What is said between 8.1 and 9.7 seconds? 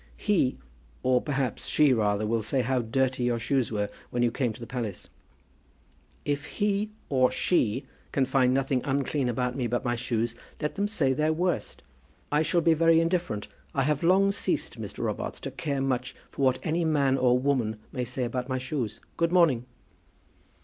can find nothing unclean about me